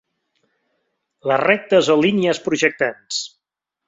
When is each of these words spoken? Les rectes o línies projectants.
Les 1.31 1.41
rectes 1.43 1.89
o 1.97 1.97
línies 2.05 2.39
projectants. 2.47 3.21